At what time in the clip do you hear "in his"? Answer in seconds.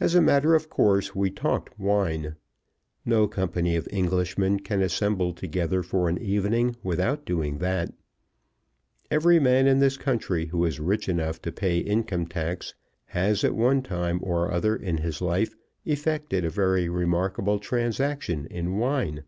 14.74-15.22